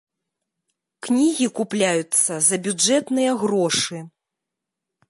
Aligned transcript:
Кнігі 1.07 1.47
купляюцца 1.59 2.33
за 2.49 2.55
бюджэтныя 2.69 3.31
грошы. 3.47 3.97